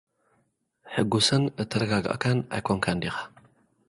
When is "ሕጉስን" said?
0.93-1.43